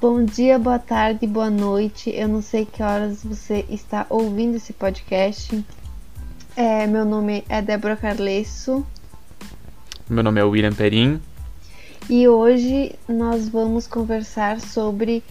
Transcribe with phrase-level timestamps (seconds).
[0.00, 2.08] Bom dia, boa tarde, boa noite.
[2.08, 5.62] Eu não sei que horas você está ouvindo esse podcast.
[6.56, 8.82] É, meu nome é Débora Carlesso.
[10.08, 11.20] Meu nome é William Perim.
[12.08, 15.22] E hoje nós vamos conversar sobre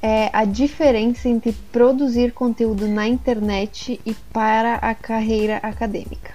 [0.00, 6.32] é, a diferença entre produzir conteúdo na internet e para a carreira acadêmica.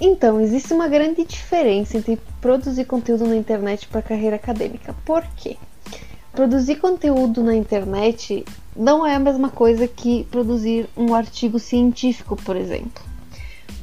[0.00, 4.94] Então, existe uma grande diferença entre produzir conteúdo na internet para carreira acadêmica.
[5.04, 5.56] Por quê?
[6.32, 8.44] Produzir conteúdo na internet
[8.76, 13.02] não é a mesma coisa que produzir um artigo científico, por exemplo.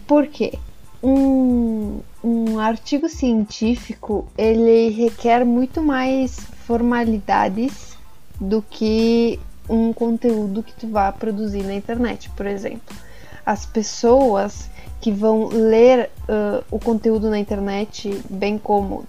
[0.07, 0.53] Por quê?
[1.03, 7.97] Um, um artigo científico ele requer muito mais formalidades
[8.39, 12.95] do que um conteúdo que tu vá produzir na internet, por exemplo.
[13.45, 19.05] As pessoas que vão ler uh, o conteúdo na internet, bem como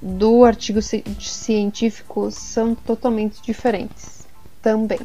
[0.00, 4.26] do artigo ci científico, são totalmente diferentes
[4.62, 5.00] também.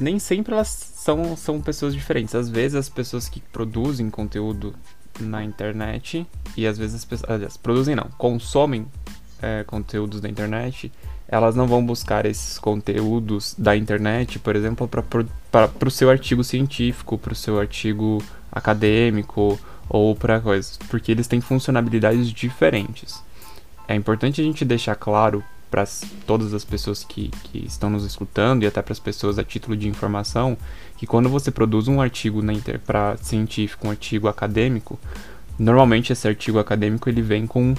[0.00, 2.34] Nem sempre elas são, são pessoas diferentes.
[2.34, 4.74] Às vezes as pessoas que produzem conteúdo
[5.20, 6.26] na internet
[6.56, 8.86] e às vezes as pessoas, aliás, produzem não, consomem
[9.40, 10.90] é, conteúdos da internet,
[11.28, 17.18] elas não vão buscar esses conteúdos da internet, por exemplo, para o seu artigo científico,
[17.18, 18.22] para o seu artigo
[18.52, 19.58] acadêmico
[19.88, 23.22] ou para coisas, porque eles têm funcionalidades diferentes.
[23.88, 25.84] É importante a gente deixar claro para
[26.24, 29.76] todas as pessoas que, que estão nos escutando e até para as pessoas a título
[29.76, 30.56] de informação
[30.96, 32.40] que quando você produz um artigo
[32.86, 35.00] para científico, um artigo acadêmico,
[35.58, 37.74] normalmente esse artigo acadêmico ele vem com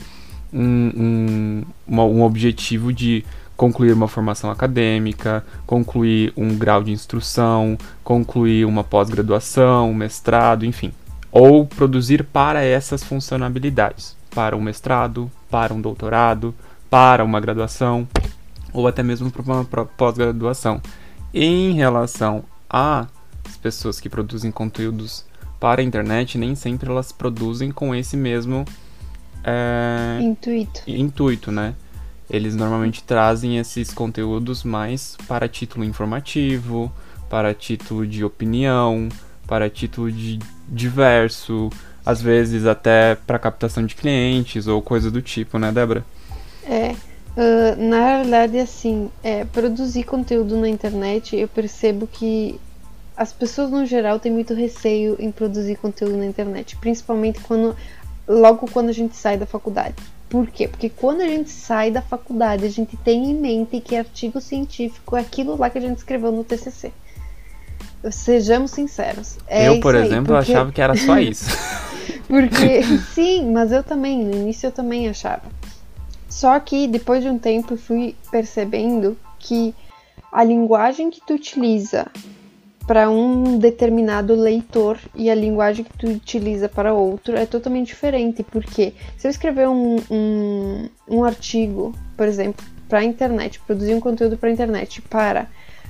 [0.56, 3.26] um, um, um objetivo de
[3.58, 10.94] concluir uma formação acadêmica, concluir um grau de instrução, concluir uma pós-graduação, um mestrado, enfim.
[11.32, 16.56] Ou produzir para essas funcionalidades, para um mestrado, para um doutorado,
[16.90, 18.08] para uma graduação,
[18.72, 20.82] ou até mesmo para uma pós-graduação.
[21.34, 23.08] Em relação às
[23.62, 25.26] pessoas que produzem conteúdos
[25.60, 28.66] para a internet, nem sempre elas produzem com esse mesmo
[29.46, 30.82] é, intuito.
[30.88, 31.76] intuito, né?
[32.30, 36.92] eles normalmente trazem esses conteúdos mais para título informativo,
[37.30, 39.10] para título de opinião,
[39.48, 41.70] para título de diverso,
[42.06, 46.04] às vezes até para captação de clientes ou coisa do tipo, né, Débora?
[46.68, 52.60] É, uh, na verdade, assim, é, produzir conteúdo na internet, eu percebo que
[53.16, 57.76] as pessoas no geral têm muito receio em produzir conteúdo na internet, principalmente quando
[58.28, 59.96] logo quando a gente sai da faculdade.
[60.30, 60.68] Por quê?
[60.68, 65.16] Porque quando a gente sai da faculdade, a gente tem em mente que artigo científico
[65.16, 66.92] é aquilo lá que a gente escreveu no TCC.
[68.12, 69.38] Sejamos sinceros.
[69.48, 70.52] É eu, por exemplo, porque...
[70.52, 71.50] achava que era só isso.
[72.28, 75.44] porque, sim, mas eu também, no início eu também achava.
[76.30, 79.74] Só que depois de um tempo eu fui percebendo que
[80.32, 82.08] a linguagem que tu utiliza
[82.88, 88.44] para um determinado leitor e a linguagem que tu utiliza para outro é totalmente diferente.
[88.44, 94.00] Porque se eu escrever um, um, um artigo, por exemplo, para a internet, produzir um
[94.00, 95.48] conteúdo para a internet para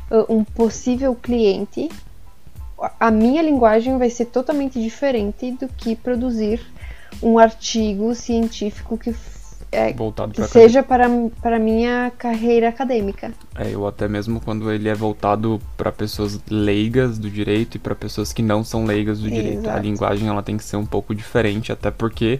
[0.09, 1.89] uh, um possível cliente,
[3.00, 6.61] a minha linguagem vai ser totalmente diferente do que produzir
[7.22, 9.13] um artigo científico que
[9.75, 11.08] é, voltado que seja para,
[11.41, 13.31] para minha carreira acadêmica.
[13.56, 17.94] É, ou até mesmo quando ele é voltado para pessoas leigas do direito e para
[17.94, 19.59] pessoas que não são leigas do direito.
[19.59, 19.78] Exato.
[19.78, 22.40] A linguagem ela tem que ser um pouco diferente, até porque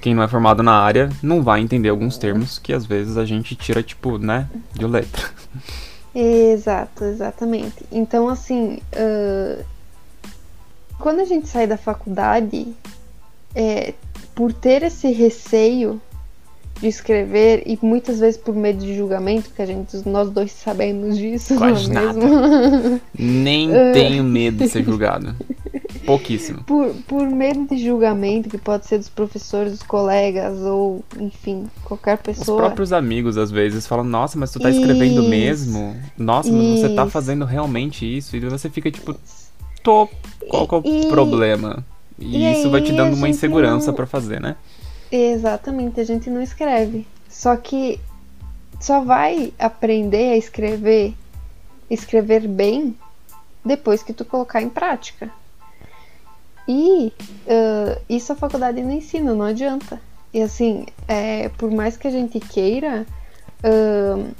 [0.00, 3.24] quem não é formado na área não vai entender alguns termos que às vezes a
[3.24, 5.28] gente tira, tipo, né, de letra.
[6.14, 7.84] Exato, exatamente.
[7.92, 9.64] Então, assim, uh,
[10.98, 12.66] quando a gente sai da faculdade,
[13.54, 13.94] é,
[14.34, 16.00] por ter esse receio
[16.80, 21.18] de escrever e muitas vezes por medo de julgamento, que a gente, nós dois sabemos
[21.18, 21.56] disso.
[21.56, 23.00] Quase não é nada.
[23.18, 25.34] Nem tenho medo de ser julgado.
[26.06, 26.62] Pouquíssimo.
[26.64, 32.16] Por, por medo de julgamento, que pode ser dos professores, dos colegas, ou enfim, qualquer
[32.18, 32.56] pessoa.
[32.56, 35.28] Os próprios amigos às vezes falam, nossa, mas tu tá escrevendo isso.
[35.28, 35.96] mesmo?
[36.16, 36.80] Nossa, mas isso.
[36.80, 38.34] você tá fazendo realmente isso?
[38.36, 39.14] E você fica tipo,
[39.82, 40.08] tô,
[40.48, 41.84] qual, qual é o problema?
[42.18, 43.94] E, e isso vai te dando uma insegurança não...
[43.94, 44.56] para fazer, né?
[45.10, 47.06] Exatamente, a gente não escreve.
[47.28, 48.00] Só que
[48.80, 51.14] só vai aprender a escrever,
[51.90, 52.96] escrever bem,
[53.64, 55.30] depois que tu colocar em prática.
[56.66, 57.12] E
[57.46, 60.00] uh, isso a faculdade não ensina, não adianta.
[60.32, 63.06] E assim, é, por mais que a gente queira,
[63.64, 64.34] uh,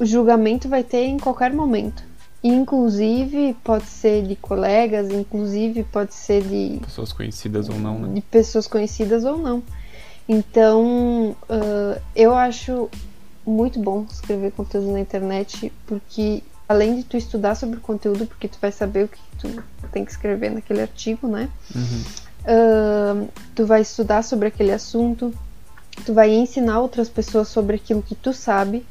[0.00, 2.02] o julgamento vai ter em qualquer momento.
[2.42, 6.80] Inclusive, pode ser de colegas, inclusive pode ser de.
[6.80, 8.14] Pessoas conhecidas ou não, né?
[8.14, 9.62] De pessoas conhecidas ou não.
[10.28, 12.88] Então, uh, eu acho
[13.46, 18.48] muito bom escrever conteúdo na internet, porque além de tu estudar sobre o conteúdo, porque
[18.48, 19.62] tu vai saber o que tu
[19.92, 21.48] tem que escrever naquele artigo, né?
[21.74, 22.02] Uhum.
[22.44, 25.32] Uh, tu vai estudar sobre aquele assunto,
[26.06, 28.84] tu vai ensinar outras pessoas sobre aquilo que tu sabe,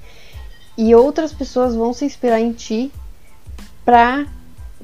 [0.77, 2.91] e outras pessoas vão se inspirar em ti
[3.85, 4.27] para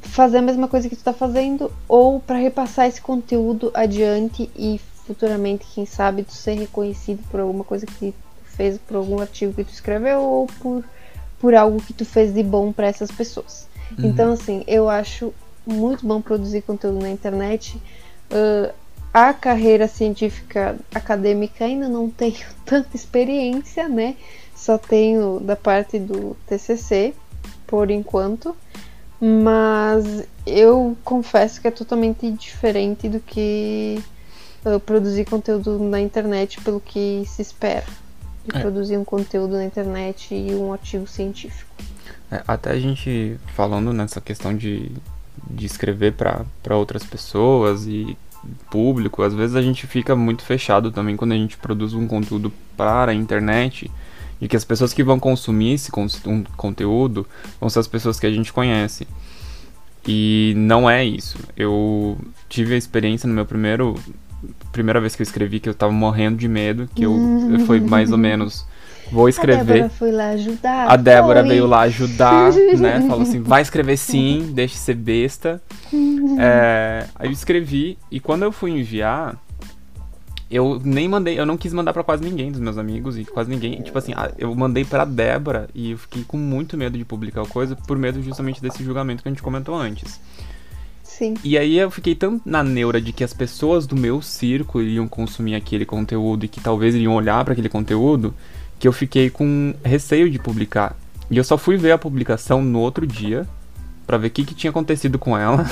[0.02, 4.80] fazer a mesma coisa que tu tá fazendo ou para repassar esse conteúdo adiante e
[5.10, 8.14] futuramente, quem sabe, tu ser reconhecido por alguma coisa que tu
[8.56, 10.84] fez, por algum artigo que tu escreveu ou por,
[11.40, 13.68] por algo que tu fez de bom para essas pessoas.
[13.98, 14.06] Uhum.
[14.06, 15.34] Então, assim, eu acho
[15.66, 17.82] muito bom produzir conteúdo na internet.
[18.30, 18.72] Uh,
[19.12, 24.16] a carreira científica acadêmica ainda não tenho tanta experiência, né?
[24.56, 27.16] Só tenho da parte do TCC,
[27.66, 28.56] por enquanto.
[29.20, 34.00] Mas eu confesso que é totalmente diferente do que
[34.66, 37.86] uh, produzir conteúdo na internet pelo que se espera
[38.46, 38.62] de é.
[38.62, 41.70] produzir um conteúdo na internet e um artigo científico.
[42.32, 44.92] É, até a gente falando nessa questão de,
[45.50, 48.18] de escrever para outras pessoas e
[48.70, 52.52] público, às vezes a gente fica muito fechado também quando a gente produz um conteúdo
[52.78, 53.92] para a internet
[54.40, 55.92] e que as pessoas que vão consumir esse
[56.26, 57.28] um conteúdo
[57.60, 59.06] vão ser as pessoas que a gente conhece.
[60.08, 61.38] E não é isso.
[61.58, 62.18] Eu
[62.48, 63.96] tive a experiência no meu primeiro
[64.72, 67.16] primeira vez que eu escrevi que eu tava morrendo de medo, que eu
[67.66, 68.66] foi mais ou menos
[69.12, 69.60] vou escrever.
[69.60, 70.92] A Débora foi lá ajudar.
[70.92, 71.50] A Débora foi.
[71.50, 73.02] veio lá ajudar, né?
[73.02, 75.62] Falou assim, vai escrever sim, deixe ser besta.
[76.40, 79.36] é, aí eu escrevi e quando eu fui enviar,
[80.50, 83.50] eu nem mandei, eu não quis mandar para quase ninguém dos meus amigos e quase
[83.50, 87.46] ninguém, tipo assim, eu mandei para Débora e eu fiquei com muito medo de publicar
[87.46, 90.20] coisa por medo justamente desse julgamento que a gente comentou antes.
[91.20, 91.34] Sim.
[91.44, 95.06] E aí eu fiquei tão na neura de que as pessoas do meu círculo iriam
[95.06, 98.34] consumir aquele conteúdo e que talvez iriam olhar para aquele conteúdo,
[98.80, 100.96] que eu fiquei com receio de publicar.
[101.30, 103.46] E eu só fui ver a publicação no outro dia
[104.08, 105.70] para ver o que, que tinha acontecido com ela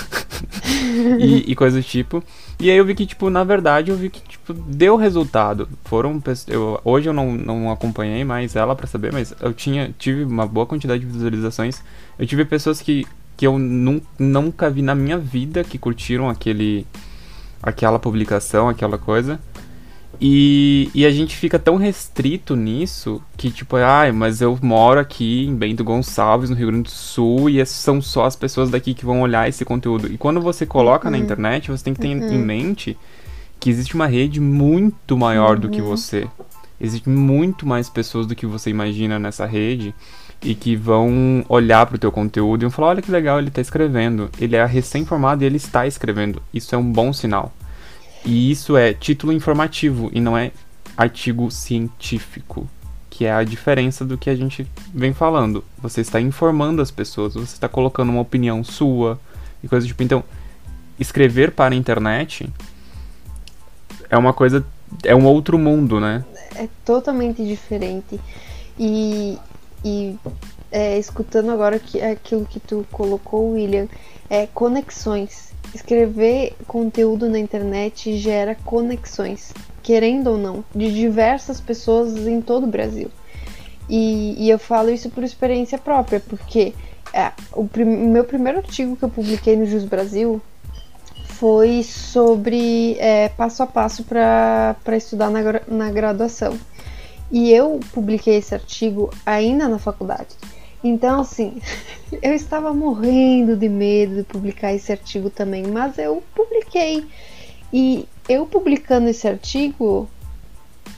[1.17, 2.21] e, e coisa do tipo.
[2.59, 5.69] E aí eu vi que, tipo, na verdade, eu vi que, tipo, deu resultado.
[5.85, 10.25] Foram eu, Hoje eu não, não acompanhei mais ela para saber, mas eu tinha, tive
[10.25, 11.81] uma boa quantidade de visualizações.
[12.19, 13.07] Eu tive pessoas que
[13.37, 16.85] que eu num, nunca vi na minha vida que curtiram aquele
[17.61, 19.39] aquela publicação, aquela coisa.
[20.19, 24.99] E, e a gente fica tão restrito nisso que, tipo, ai, ah, mas eu moro
[24.99, 28.95] aqui em Bento Gonçalves, no Rio Grande do Sul, e são só as pessoas daqui
[28.95, 30.11] que vão olhar esse conteúdo.
[30.11, 31.11] E quando você coloca uhum.
[31.11, 32.33] na internet, você tem que ter uhum.
[32.33, 32.97] em mente
[33.59, 35.61] que existe uma rede muito maior uhum.
[35.61, 35.87] do que uhum.
[35.87, 36.27] você.
[36.81, 39.93] Existem muito mais pessoas do que você imagina nessa rede
[40.41, 43.47] e que vão olhar para o teu conteúdo e vão falar, olha que legal, ele
[43.47, 44.29] está escrevendo.
[44.39, 46.41] Ele é recém-formado e ele está escrevendo.
[46.53, 47.51] Isso é um bom sinal.
[48.25, 50.51] E isso é título informativo e não é
[50.97, 52.67] artigo científico,
[53.09, 55.63] que é a diferença do que a gente vem falando.
[55.77, 59.19] Você está informando as pessoas, você está colocando uma opinião sua
[59.63, 60.03] e coisa tipo.
[60.03, 60.23] Então,
[60.99, 62.49] escrever para a internet
[64.09, 64.65] é uma coisa,
[65.03, 66.25] é um outro mundo, né?
[66.55, 68.19] É totalmente diferente.
[68.79, 69.37] E
[69.87, 70.19] e
[70.69, 73.87] é, escutando agora que, aquilo que tu colocou, William,
[74.29, 75.53] é conexões.
[75.73, 82.67] Escrever conteúdo na internet gera conexões, querendo ou não, de diversas pessoas em todo o
[82.67, 83.09] Brasil.
[83.89, 86.73] E, e eu falo isso por experiência própria, porque
[87.13, 90.41] é, o prim meu primeiro artigo que eu publiquei no Jus Brasil
[91.25, 96.57] foi sobre é, passo a passo para estudar na, na graduação.
[97.31, 100.29] E eu publiquei esse artigo ainda na faculdade.
[100.83, 101.59] Então, assim,
[102.21, 107.05] eu estava morrendo de medo de publicar esse artigo também, mas eu publiquei.
[107.71, 110.07] E eu publicando esse artigo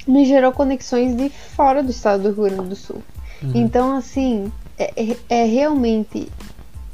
[0.07, 3.01] me gerou conexões de fora do estado do Rio Grande do Sul.
[3.41, 3.51] Uhum.
[3.55, 6.29] Então, assim, é, é, é realmente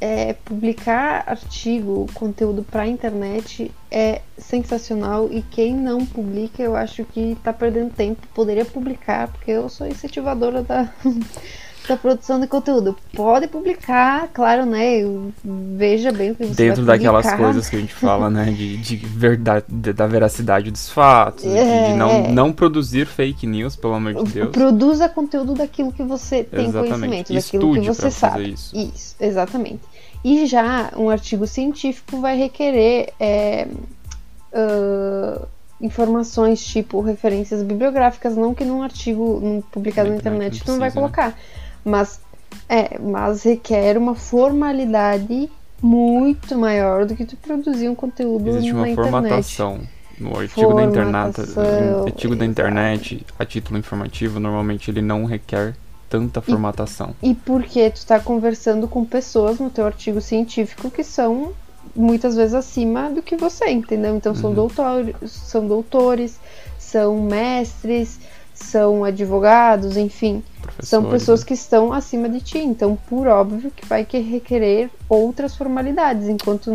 [0.00, 7.32] é, publicar artigo, conteúdo para internet é sensacional e quem não publica eu acho que
[7.32, 8.26] está perdendo tempo.
[8.34, 10.92] Poderia publicar, porque eu sou incentivadora da,
[11.88, 12.96] da produção de conteúdo.
[13.14, 15.02] Pode publicar, claro, né?
[15.76, 18.46] Veja bem o que você Dentro daquelas coisas que a gente fala, né?
[18.46, 22.28] De, de verdade, de, da veracidade dos fatos, é, de não, é.
[22.28, 24.50] não produzir fake news, pelo amor de Deus.
[24.50, 26.98] Produza conteúdo daquilo que você tem exatamente.
[26.98, 28.52] conhecimento, daquilo Estude que você sabe.
[28.52, 28.76] Isso.
[28.76, 29.80] isso, exatamente.
[30.24, 33.68] E já um artigo científico vai requerer é,
[34.52, 35.46] uh,
[35.80, 40.90] informações tipo referências bibliográficas, não que num artigo num, publicado na internet tu não vai
[40.90, 41.28] colocar.
[41.28, 41.34] Né?
[41.86, 42.20] Mas,
[42.68, 45.48] é, mas requer uma formalidade
[45.80, 49.80] muito maior do que tu produzir um conteúdo Existe uma formatação.
[50.18, 55.76] No artigo da, internet, no artigo da internet, a título informativo, normalmente ele não requer
[56.08, 57.14] tanta formatação.
[57.22, 61.52] E, e porque tu está conversando com pessoas no teu artigo científico que são
[61.94, 64.16] muitas vezes acima do que você, entendeu?
[64.16, 64.56] Então são, uhum.
[64.56, 66.40] doutores, são doutores,
[66.78, 68.18] são mestres,
[68.54, 70.42] são advogados, enfim,
[70.80, 71.46] são pessoas né?
[71.46, 72.58] que estão acima de ti.
[72.58, 76.70] Então, por óbvio que vai requerer outras formalidades, enquanto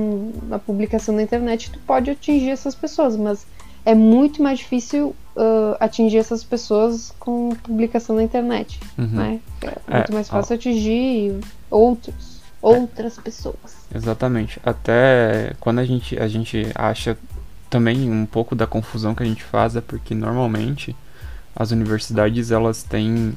[0.47, 3.45] na publicação na internet tu pode atingir essas pessoas, mas
[3.85, 9.07] é muito mais difícil uh, atingir essas pessoas com publicação na internet, uhum.
[9.07, 9.39] né?
[9.61, 10.55] É muito é, mais fácil ó.
[10.55, 13.21] atingir outros, outras é.
[13.21, 13.85] pessoas.
[13.93, 14.59] Exatamente.
[14.63, 17.17] Até quando a gente, a gente acha
[17.69, 20.95] também um pouco da confusão que a gente faz é porque normalmente
[21.55, 23.33] as universidades elas têm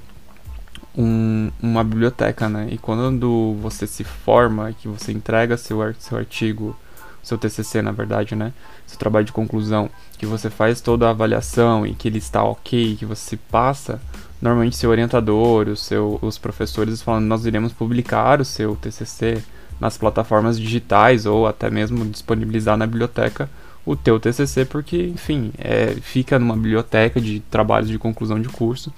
[0.96, 2.68] um, uma biblioteca, né?
[2.70, 6.76] E quando você se forma, que você entrega seu, seu artigo,
[7.22, 8.52] seu TCC, na verdade, né?
[8.86, 12.96] Seu trabalho de conclusão, que você faz toda a avaliação e que ele está ok,
[12.96, 14.00] que você passa,
[14.40, 19.42] normalmente seu orientador, o seu, os professores falam, nós iremos publicar o seu TCC
[19.80, 23.48] nas plataformas digitais ou até mesmo disponibilizar na biblioteca
[23.86, 28.92] o teu TCC, porque, enfim, é, fica numa biblioteca de trabalhos de conclusão de curso.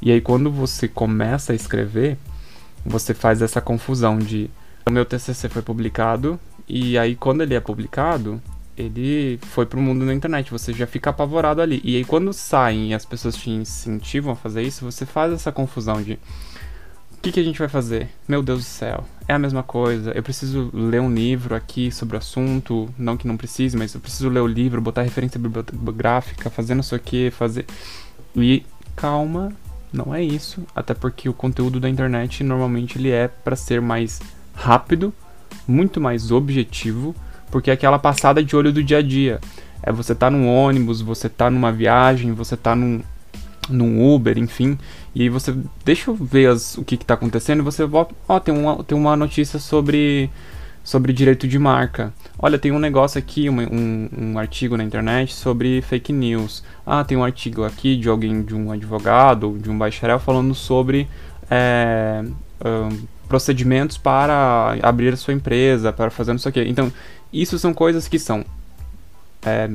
[0.00, 2.18] E aí, quando você começa a escrever,
[2.84, 4.50] você faz essa confusão de
[4.86, 8.40] o meu TCC foi publicado e aí quando ele é publicado,
[8.76, 11.80] ele foi pro mundo na internet, você já fica apavorado ali.
[11.82, 15.50] E aí quando saem e as pessoas te incentivam a fazer isso, você faz essa
[15.50, 16.18] confusão de
[17.24, 18.08] que, que a gente vai fazer?
[18.28, 20.12] Meu Deus do céu, é a mesma coisa.
[20.12, 22.92] Eu preciso ler um livro aqui sobre o assunto.
[22.98, 26.82] Não que não precise, mas eu preciso ler o livro, botar referência bibliográfica, fazer não
[26.82, 27.64] sei o que, fazer.
[28.36, 28.62] E
[28.94, 29.52] calma,
[29.94, 30.62] não é isso.
[30.74, 34.20] Até porque o conteúdo da internet normalmente ele é para ser mais
[34.52, 35.14] rápido,
[35.66, 37.14] muito mais objetivo,
[37.50, 39.40] porque é aquela passada de olho do dia a dia.
[39.82, 43.02] É você tá num ônibus, você tá numa viagem, você tá num,
[43.68, 44.78] num Uber, enfim,
[45.14, 47.84] e aí você deixa eu ver as, o que está acontecendo e você
[48.28, 50.30] ó, tem uma, tem uma notícia sobre
[50.82, 52.12] sobre direito de marca.
[52.46, 56.62] Olha, tem um negócio aqui, um, um, um, artigo na internet sobre fake news.
[56.86, 61.08] Ah, tem um artigo aqui de alguém, de um advogado, de um bacharel falando sobre
[61.50, 62.22] é,
[62.62, 66.66] um, procedimentos para abrir a sua empresa, para fazer não sei o quê.
[66.68, 66.92] Então,
[67.32, 68.44] isso são coisas que são
[69.42, 69.70] é,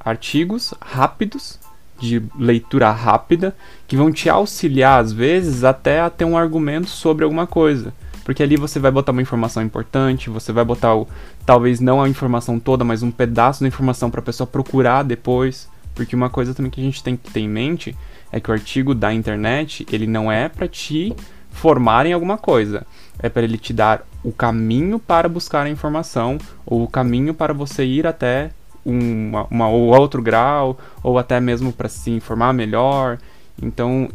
[0.00, 1.56] artigos rápidos
[2.00, 3.54] de leitura rápida
[3.86, 7.94] que vão te auxiliar às vezes até a ter um argumento sobre alguma coisa.
[8.24, 11.08] Porque ali você vai botar uma informação importante, você vai botar o,
[11.44, 15.68] talvez não a informação toda, mas um pedaço da informação para a pessoa procurar depois.
[15.94, 17.96] Porque uma coisa também que a gente tem que ter em mente
[18.30, 21.14] é que o artigo da internet, ele não é para te
[21.50, 22.86] formar em alguma coisa.
[23.18, 27.52] É para ele te dar o caminho para buscar a informação ou o caminho para
[27.52, 28.50] você ir até
[28.84, 33.18] uma, uma ou outro grau, ou até mesmo para se informar melhor.
[33.60, 34.08] Então,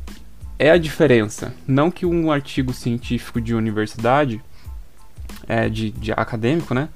[0.57, 1.53] é a diferença.
[1.67, 4.41] Não que um artigo científico de universidade,
[5.47, 6.89] é, de, de acadêmico, né?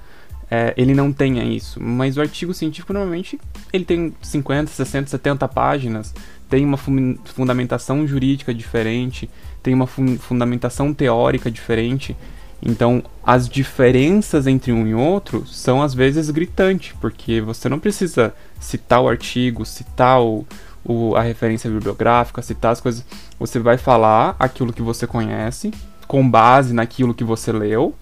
[0.53, 1.81] É, ele não tenha isso.
[1.81, 3.39] Mas o artigo científico normalmente
[3.72, 6.13] ele tem 50, 60, 70 páginas,
[6.50, 9.29] tem uma fundamentação jurídica diferente,
[9.63, 12.17] tem uma fundamentação teórica diferente.
[12.62, 18.36] Então, as diferenças entre um e outro são às vezes gritantes, porque você não precisa
[18.60, 20.46] citar o artigo, citar o,
[20.84, 23.05] o, a referência bibliográfica, citar as coisas.
[23.39, 25.72] Você vai falar aquilo que você conhece,
[26.08, 27.96] com base naquilo que você leu.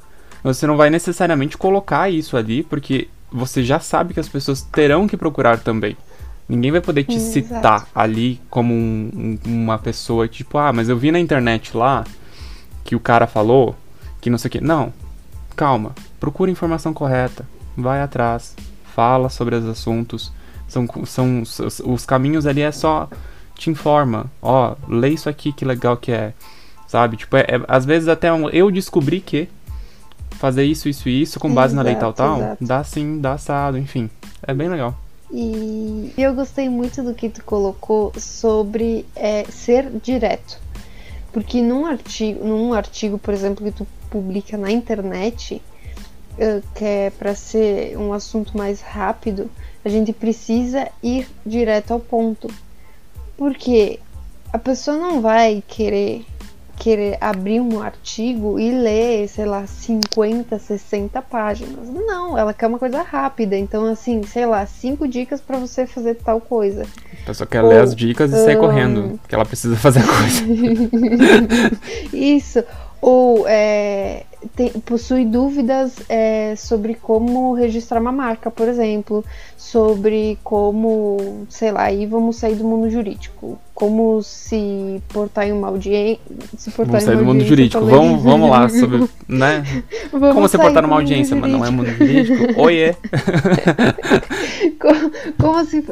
[0.43, 5.07] Você não vai necessariamente colocar isso ali, porque você já sabe que as pessoas terão
[5.07, 5.95] que procurar também.
[6.47, 7.91] Ninguém vai poder te hum, citar exato.
[7.93, 12.03] ali como um, um, uma pessoa tipo, ah, mas eu vi na internet lá
[12.83, 13.75] que o cara falou
[14.19, 14.61] que não sei o que.
[14.61, 14.91] Não,
[15.55, 17.45] calma, procura a informação correta,
[17.77, 18.55] vai atrás,
[18.95, 20.31] fala sobre os assuntos.
[20.67, 23.09] São, são os, os caminhos ali é só
[23.55, 26.33] te informa, ó, lê isso aqui que legal que é,
[26.87, 27.17] sabe?
[27.17, 29.49] Tipo, é, é às vezes até um, eu descobri que
[30.39, 32.65] fazer isso, isso e isso com base exato, na lei tal, tal, exato.
[32.65, 34.09] dá sim, dá assado, enfim,
[34.41, 34.97] é bem legal.
[35.31, 40.57] E eu gostei muito do que tu colocou sobre é, ser direto.
[41.31, 45.61] Porque num artigo, num artigo, por exemplo, que tu publica na internet,
[46.33, 49.51] uh, que é para ser um assunto mais rápido,
[49.85, 52.47] a gente precisa ir direto ao ponto.
[53.37, 53.99] Porque
[54.51, 56.25] a pessoa não vai querer
[56.79, 61.89] querer abrir um artigo e ler, sei lá, 50, 60 páginas.
[61.89, 63.57] Não, ela quer uma coisa rápida.
[63.57, 66.87] Então, assim, sei lá, cinco dicas para você fazer tal coisa.
[67.21, 68.61] A pessoa quer Ou, ler as dicas e sair um...
[68.61, 70.45] correndo, porque ela precisa fazer a coisa.
[72.15, 72.63] Isso.
[73.01, 74.23] Ou é,
[74.55, 79.23] tem, possui dúvidas é, sobre como registrar uma marca, por exemplo,
[79.57, 85.67] sobre como, sei lá, aí vamos sair do mundo jurídico, como se portar em uma
[85.67, 86.21] audiência.
[86.77, 89.63] Vamos sair do mundo jurídico, vamos, vamos lá, sobre, né?
[90.11, 92.59] Vamos como se portar numa audiência, mas não é mundo jurídico.
[92.59, 92.95] Oiê!
[94.79, 95.85] como, como, se,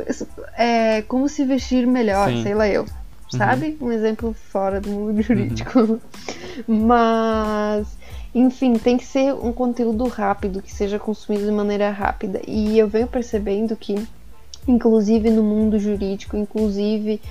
[0.57, 2.43] é, como se vestir melhor, Sim.
[2.43, 2.85] sei lá eu
[3.29, 3.77] sabe?
[3.79, 3.87] Uhum.
[3.87, 5.79] Um exemplo fora do mundo jurídico.
[5.79, 5.99] Uhum.
[6.67, 7.87] Mas,
[8.33, 12.41] enfim, tem que ser um conteúdo rápido, que seja consumido de maneira rápida.
[12.47, 13.95] E eu venho percebendo que,
[14.67, 17.21] inclusive no mundo jurídico, inclusive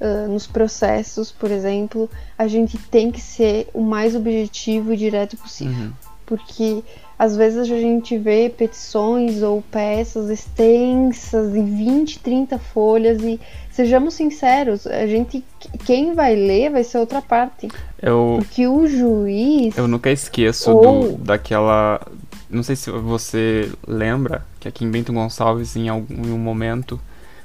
[0.00, 5.36] uh, nos processos, por exemplo, a gente tem que ser o mais objetivo e direto
[5.36, 5.86] possível.
[5.86, 5.92] Uhum.
[6.26, 6.82] Porque
[7.18, 13.40] às vezes a gente vê petições ou peças extensas de 20, 30 folhas e
[13.70, 15.44] sejamos sinceros, a gente
[15.84, 17.68] quem vai ler vai ser outra parte.
[18.00, 21.12] Eu, Porque o juiz Eu nunca esqueço ou...
[21.12, 22.00] do, daquela
[22.50, 27.00] não sei se você lembra que aqui em Bento Gonçalves em algum em um momento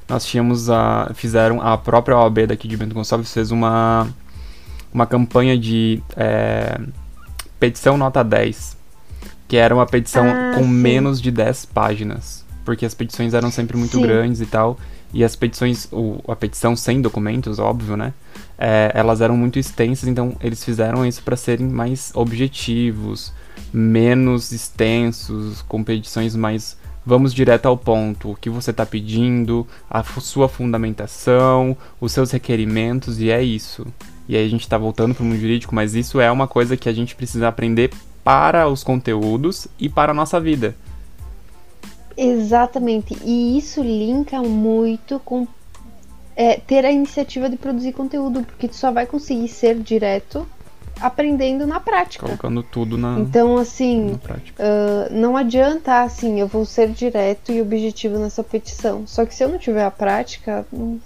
[0.08, 4.08] nós tínhamos a fizeram a própria OAB daqui de Bento Gonçalves fez uma
[4.92, 6.80] uma campanha de é,
[7.60, 8.79] petição nota 10
[9.50, 10.70] que era uma petição ah, com sim.
[10.70, 14.02] menos de 10 páginas, porque as petições eram sempre muito sim.
[14.02, 14.78] grandes e tal,
[15.12, 18.14] e as petições, o, a petição sem documentos, óbvio, né?
[18.58, 23.34] É, elas eram muito extensas, então eles fizeram isso para serem mais objetivos,
[23.74, 30.04] menos extensos, com petições mais vamos direto ao ponto, o que você está pedindo, a
[30.04, 33.88] sua fundamentação, os seus requerimentos, e é isso.
[34.28, 36.78] E aí a gente está voltando para o mundo jurídico, mas isso é uma coisa
[36.78, 37.90] que a gente precisa aprender
[38.30, 40.76] para os conteúdos e para a nossa vida.
[42.16, 43.18] Exatamente.
[43.26, 45.48] E isso linka muito com
[46.36, 50.46] é, ter a iniciativa de produzir conteúdo, porque tu só vai conseguir ser direto
[51.02, 52.24] aprendendo na prática.
[52.24, 57.60] Colocando tudo na Então, assim, na uh, não adianta, assim, eu vou ser direto e
[57.60, 59.08] objetivo nessa petição.
[59.08, 61.00] Só que se eu não tiver a prática, não,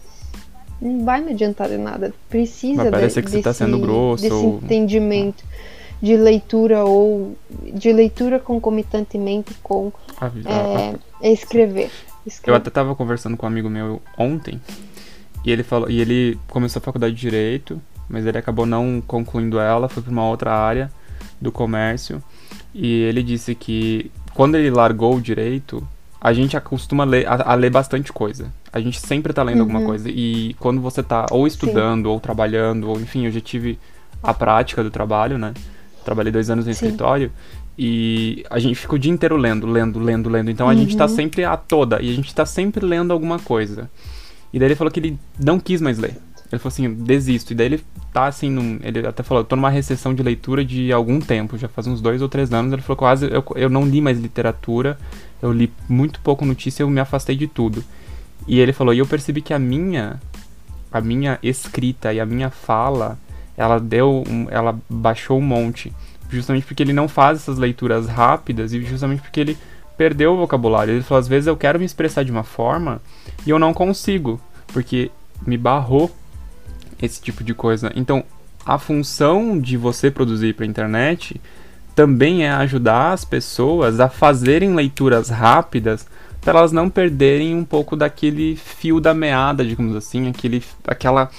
[0.82, 2.14] não vai me adiantar de nada.
[2.28, 4.60] Precisa vai de, que desse, você tá sendo grosso desse ou...
[4.62, 5.42] entendimento
[6.04, 9.90] de leitura ou de leitura concomitantemente com
[10.20, 10.30] a, a,
[11.22, 11.90] é, escrever.
[12.26, 12.52] escrever.
[12.52, 14.60] Eu até estava conversando com um amigo meu ontem
[15.46, 19.58] e ele falou e ele começou a faculdade de direito, mas ele acabou não concluindo
[19.58, 20.92] ela, foi para uma outra área
[21.40, 22.22] do comércio
[22.74, 25.88] e ele disse que quando ele largou o direito
[26.20, 28.52] a gente acostuma a ler, a, a ler bastante coisa.
[28.74, 29.62] A gente sempre está lendo uhum.
[29.64, 30.10] alguma coisa.
[30.10, 32.12] E quando você está ou estudando, Sim.
[32.12, 33.78] ou trabalhando, ou enfim, eu já tive
[34.22, 35.54] a prática do trabalho, né?
[36.04, 36.86] Trabalhei dois anos no Sim.
[36.86, 37.32] escritório.
[37.78, 40.52] E a gente fica o dia inteiro lendo, lendo, lendo, lendo.
[40.52, 41.16] Então a gente tá uhum.
[41.16, 42.02] sempre a toda.
[42.02, 43.90] E a gente tá sempre lendo alguma coisa.
[44.54, 46.16] E daí ele falou que ele não quis mais ler.
[46.52, 47.52] Ele falou assim, desisto.
[47.52, 50.64] E daí ele tá assim, num, ele até falou, eu tô numa recessão de leitura
[50.64, 52.72] de algum tempo, já faz uns dois ou três anos.
[52.72, 54.98] Ele falou, quase, eu, eu não li mais literatura,
[55.42, 57.84] eu li muito pouco notícia, eu me afastei de tudo.
[58.48, 60.22] E ele falou, e eu percebi que a minha,
[60.92, 63.18] a minha escrita e a minha fala
[63.58, 65.94] ela deu, ela baixou um monte,
[66.30, 69.58] justamente porque ele não faz essas leituras rápidas e justamente porque ele
[69.98, 70.94] perdeu o vocabulário.
[70.94, 73.02] Ele falou às vezes eu quero me expressar de uma forma
[73.46, 75.12] e eu não consigo, porque
[75.46, 76.12] me barrou
[77.02, 77.92] esse tipo de coisa.
[77.96, 78.24] Então,
[78.66, 81.40] a função de você produzir para a internet
[81.96, 86.08] também é ajudar as pessoas a fazerem leituras rápidas
[86.42, 91.30] para elas não perderem um pouco daquele fio da meada, digamos assim, aquele, aquela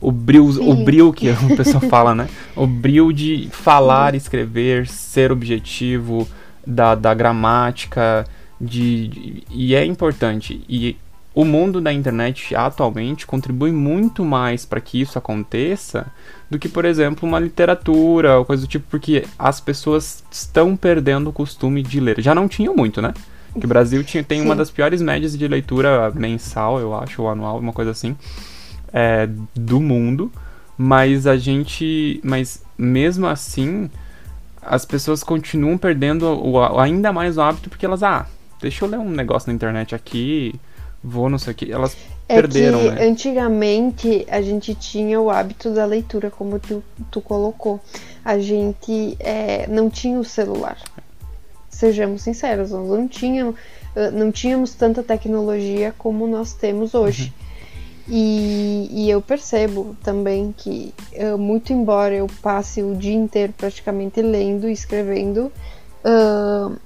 [0.00, 2.28] o bril, o bril que o pessoal fala, né?
[2.54, 6.28] O bril de falar, escrever, ser objetivo,
[6.66, 8.26] da, da gramática,
[8.60, 10.62] de, de, e é importante.
[10.68, 10.96] E
[11.34, 16.06] o mundo da internet atualmente contribui muito mais para que isso aconteça
[16.50, 21.30] do que, por exemplo, uma literatura ou coisa do tipo, porque as pessoas estão perdendo
[21.30, 22.20] o costume de ler.
[22.20, 23.12] Já não tinham muito, né?
[23.58, 24.44] Que o Brasil tinha, tem Sim.
[24.46, 28.16] uma das piores médias de leitura mensal, eu acho, ou anual, uma coisa assim
[28.92, 30.30] é, do mundo,
[30.76, 33.90] mas a gente, mas mesmo assim,
[34.62, 38.26] as pessoas continuam perdendo o, ainda mais o hábito porque elas, ah,
[38.60, 40.54] deixa eu ler um negócio na internet aqui,
[41.02, 41.96] vou não sei o que, elas
[42.28, 43.06] é perderam, que, né?
[43.06, 47.80] Antigamente a gente tinha o hábito da leitura, como tu, tu colocou.
[48.24, 50.76] A gente é, não tinha o celular.
[51.70, 53.54] Sejamos sinceros, nós não tínhamos,
[54.12, 57.32] não tínhamos tanta tecnologia como nós temos hoje.
[57.38, 57.45] Uhum.
[58.08, 64.22] E, e, eu percebo também que, uh, muito embora eu passe o dia inteiro praticamente
[64.22, 65.50] lendo e escrevendo,
[66.04, 66.76] uh,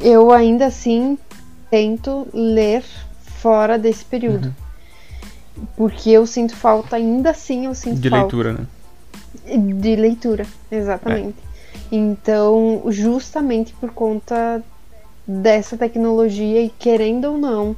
[0.00, 1.18] eu ainda assim
[1.70, 2.82] tento ler
[3.20, 4.46] fora desse período.
[4.46, 5.66] Uhum.
[5.76, 8.24] Porque eu sinto falta, ainda assim eu sinto De falta.
[8.24, 8.66] leitura, né?
[9.74, 11.36] De leitura, exatamente.
[11.92, 11.96] É.
[11.96, 14.62] Então, justamente por conta
[15.26, 17.76] dessa tecnologia e querendo ou não,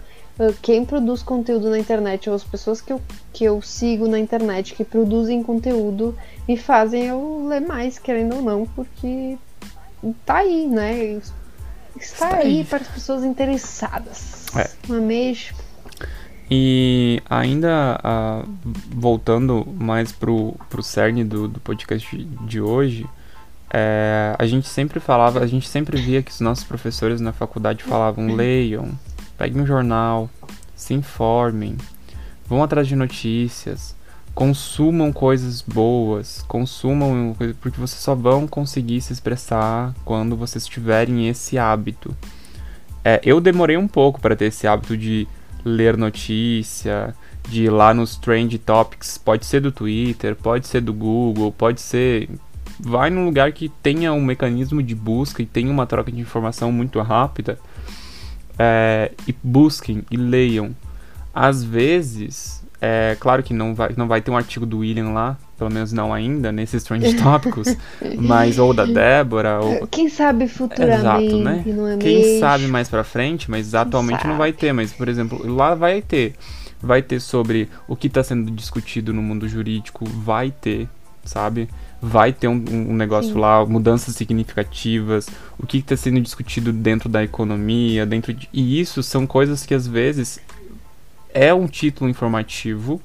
[0.62, 3.00] quem produz conteúdo na internet ou as pessoas que eu,
[3.32, 8.42] que eu sigo na internet que produzem conteúdo me fazem eu ler mais, querendo ou
[8.42, 9.36] não, porque
[10.24, 11.20] tá aí, né?
[11.96, 14.46] Está, Está aí, aí, para as pessoas interessadas.
[14.56, 14.70] É.
[14.88, 15.56] Não é mesmo?
[16.50, 18.48] E ainda uh,
[18.88, 23.06] voltando mais pro, pro cerne do, do podcast de hoje,
[23.70, 27.84] é, a gente sempre falava, a gente sempre via que os nossos professores na faculdade
[27.84, 28.90] falavam leiam,
[29.38, 30.28] peguem um jornal,
[30.74, 31.76] se informem,
[32.46, 33.96] vão atrás de notícias,
[34.34, 41.56] consumam coisas boas, consumam porque vocês só vão conseguir se expressar quando vocês tiverem esse
[41.56, 42.14] hábito.
[43.04, 45.26] É, eu demorei um pouco para ter esse hábito de
[45.64, 47.14] ler notícia,
[47.48, 51.80] de ir lá nos trend topics, pode ser do Twitter, pode ser do Google, pode
[51.80, 52.28] ser
[52.80, 56.70] vai num lugar que tenha um mecanismo de busca e tenha uma troca de informação
[56.70, 57.58] muito rápida
[58.58, 60.74] é, e busquem e leiam.
[61.34, 65.36] Às vezes é claro que não vai, não vai ter um artigo do William lá,
[65.56, 67.76] pelo menos não ainda, nesses trend tópicos,
[68.16, 69.86] mas ou da Débora, ou...
[69.88, 71.64] Quem sabe futuramente, Exato, né?
[71.66, 72.40] é Quem mesmo?
[72.40, 76.34] sabe mais pra frente, mas atualmente não vai ter, mas, por exemplo, lá vai ter.
[76.80, 80.88] Vai ter sobre o que está sendo discutido no mundo jurídico, vai ter,
[81.24, 81.68] sabe?
[82.00, 83.40] Vai ter um, um negócio Sim.
[83.40, 88.48] lá, mudanças significativas, o que está sendo discutido dentro da economia, dentro de...
[88.52, 90.40] E isso são coisas que às vezes
[91.34, 93.00] é um título informativo,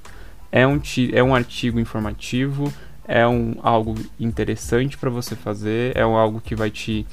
[0.52, 0.80] é um,
[1.12, 2.72] é um artigo informativo,
[3.08, 7.06] é um, algo interessante para você fazer, é um, algo que vai te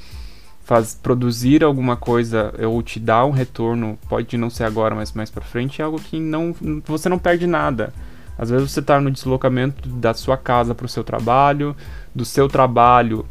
[0.63, 5.29] faz produzir alguma coisa ou te dar um retorno, pode não ser agora, mas mais
[5.29, 7.93] para frente, é algo que não você não perde nada.
[8.41, 11.75] Às vezes você está no deslocamento da sua casa para o seu trabalho,
[12.13, 13.25] do seu trabalho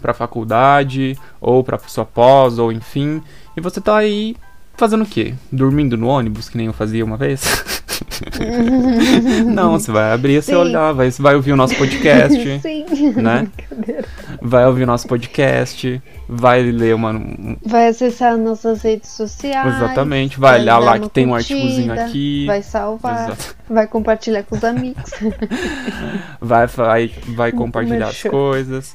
[0.00, 3.22] para a faculdade ou para sua pós ou enfim,
[3.56, 4.36] e você está aí
[4.76, 5.34] Fazendo o quê?
[5.52, 7.44] Dormindo no ônibus, que nem eu fazia uma vez?
[9.46, 12.84] Não, você vai abrir, você olhar, vai, vai ouvir o nosso podcast, Sim.
[13.14, 13.46] né?
[14.46, 17.14] Vai ouvir o nosso podcast, vai ler uma...
[17.64, 19.74] Vai acessar nossas redes sociais.
[19.74, 22.44] Exatamente, vai, vai olhar lá que tem um artigozinho aqui.
[22.46, 23.56] Vai salvar, Exato.
[23.70, 25.12] vai compartilhar com os amigos.
[26.38, 28.94] vai, vai, vai compartilhar as coisas.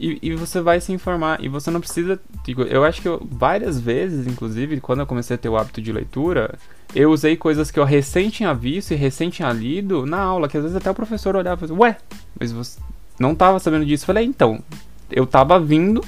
[0.00, 1.42] E, e, você vai se informar.
[1.44, 2.18] E você não precisa.
[2.44, 5.80] Digo, eu acho que eu, várias vezes, inclusive, quando eu comecei a ter o hábito
[5.80, 6.56] de leitura,
[6.92, 10.56] eu usei coisas que eu recém tinha visto e recém tinha lido na aula, que
[10.56, 11.96] às vezes até o professor olhava e falava, ué,
[12.38, 12.80] mas você
[13.18, 14.04] não estava sabendo disso.
[14.04, 14.62] Eu falei, então,
[15.10, 16.02] eu estava vindo,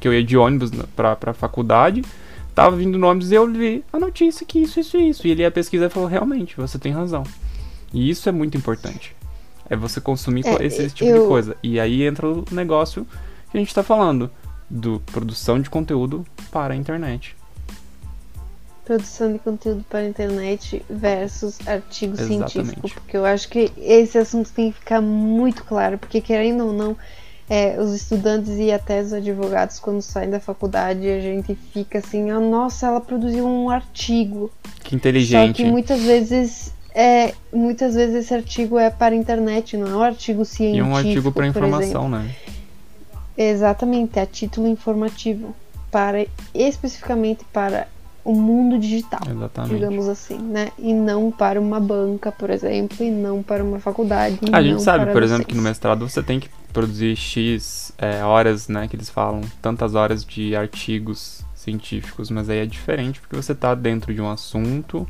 [0.00, 2.04] que eu ia de ônibus pra, pra faculdade,
[2.54, 5.26] tava vindo no ônibus e eu vi a notícia que isso, isso, isso.
[5.26, 7.24] E ele ia pesquisar e falou, realmente, você tem razão.
[7.92, 9.14] E isso é muito importante.
[9.68, 11.22] É você consumir é, esse, tipo eu...
[11.22, 11.56] de coisa.
[11.62, 13.06] E aí entra o negócio
[13.50, 14.30] que a gente está falando
[14.68, 17.36] do produção de conteúdo para a internet.
[18.84, 22.52] Produção de conteúdo para a internet versus artigo Exatamente.
[22.52, 26.72] científico, porque eu acho que esse assunto tem que ficar muito claro, porque querendo ou
[26.72, 26.96] não,
[27.48, 32.30] é, os estudantes e até os advogados, quando saem da faculdade, a gente fica assim,
[32.30, 34.50] ah, nossa, ela produziu um artigo.
[34.82, 35.48] Que inteligente.
[35.48, 39.96] Só que muitas vezes é, muitas vezes esse artigo é para a internet, não é
[39.96, 40.86] um artigo científico.
[40.86, 42.34] E um artigo para informação, né?
[43.36, 45.54] Exatamente, é título informativo
[45.90, 47.86] para especificamente para
[48.28, 49.74] o mundo digital, Exatamente.
[49.74, 50.68] digamos assim, né?
[50.78, 54.38] E não para uma banca, por exemplo, e não para uma faculdade.
[54.52, 58.68] A gente sabe, por exemplo, que no mestrado você tem que produzir x é, horas,
[58.68, 58.86] né?
[58.86, 63.74] Que eles falam, tantas horas de artigos científicos, mas aí é diferente porque você está
[63.74, 65.08] dentro de um assunto.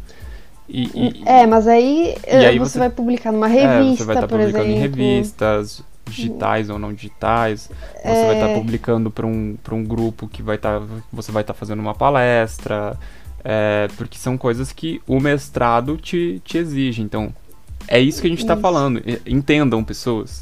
[0.68, 4.14] E, e, é, mas aí, aí você, você, vai publicar numa revista, é, você vai
[4.14, 4.76] estar tá publicando exemplo.
[4.76, 7.70] em revistas, digitais ou não digitais.
[8.02, 8.26] Você é...
[8.26, 10.80] vai estar tá publicando para um, um grupo que vai estar.
[10.80, 12.98] Tá, você vai estar tá fazendo uma palestra.
[13.44, 17.02] É, porque são coisas que o mestrado te, te exige.
[17.02, 17.32] Então,
[17.86, 19.02] é isso que a gente está falando.
[19.26, 20.40] Entendam, pessoas.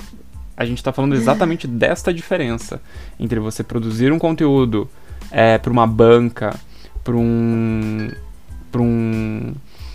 [0.57, 2.81] A gente está falando exatamente desta diferença
[3.21, 4.89] entre você produzir um conteúdo
[5.31, 6.59] é, para uma banca,
[7.05, 8.11] para um.
[8.73, 9.55] para um.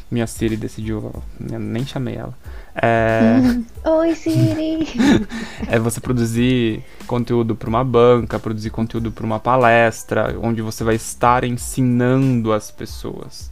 [0.10, 1.12] Minha Siri decidiu.
[1.40, 2.38] Nem chamei ela.
[2.76, 3.36] É...
[3.84, 4.88] Oi, Siri!
[5.68, 10.96] é você produzir conteúdo para uma banca, produzir conteúdo para uma palestra, onde você vai
[10.96, 13.50] estar ensinando as pessoas.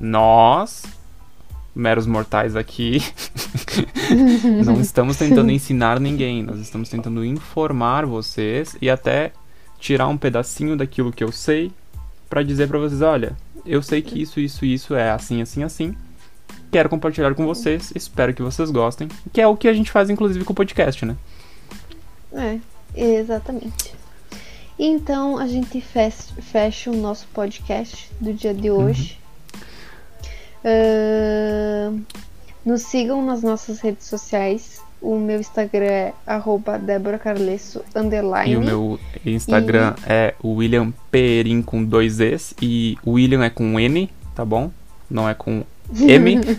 [0.00, 0.84] Nós,
[1.74, 3.02] meros mortais aqui,
[4.64, 9.32] não estamos tentando ensinar ninguém, nós estamos tentando informar vocês e até
[9.78, 11.70] tirar um pedacinho daquilo que eu sei
[12.30, 15.94] para dizer para vocês, olha, eu sei que isso, isso, isso é assim, assim, assim
[16.70, 20.10] quero compartilhar com vocês, espero que vocês gostem, que é o que a gente faz
[20.10, 21.16] inclusive com o podcast, né?
[22.32, 22.58] É,
[22.94, 23.94] exatamente.
[24.78, 29.18] Então a gente fecha, fecha o nosso podcast do dia de hoje.
[30.64, 31.92] Uhum.
[31.94, 32.00] Uh,
[32.64, 34.80] nos sigam nas nossas redes sociais.
[35.00, 38.52] O meu Instagram é arroba Débora Carlesso, underline.
[38.52, 40.12] E o meu Instagram e...
[40.12, 42.54] é William Perim com dois Es.
[42.62, 44.70] E William é com N, tá bom?
[45.10, 46.40] Não é com M.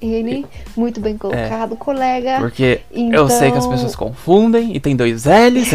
[0.00, 0.46] N,
[0.76, 2.38] muito bem colocado, é, colega.
[2.38, 3.24] Porque então...
[3.24, 5.70] eu sei que as pessoas confundem e tem dois L's.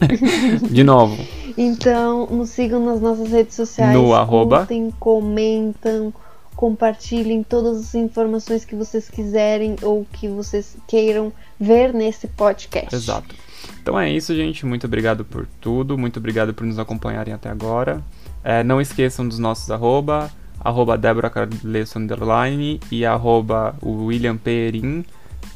[0.70, 1.22] De novo.
[1.56, 3.92] Então, nos sigam nas nossas redes sociais.
[3.92, 4.66] No arroba.
[4.98, 6.12] comentam
[6.54, 12.94] compartilhem todas as informações que vocês quiserem ou que vocês queiram ver nesse podcast.
[12.94, 13.34] Exato.
[13.82, 14.64] Então é isso, gente.
[14.64, 15.98] Muito obrigado por tudo.
[15.98, 18.02] Muito obrigado por nos acompanharem até agora.
[18.42, 20.30] É, não esqueçam dos nossos arroba,
[20.64, 25.04] arroba Débora Carlesso Underline e arroba William Perin.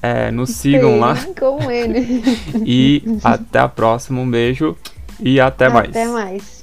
[0.03, 1.16] É, nos sigam Perin, lá.
[1.38, 2.23] Com ele.
[2.64, 4.21] e até a próxima.
[4.21, 4.77] Um beijo
[5.18, 5.88] e até, até mais.
[5.88, 6.58] Até mais.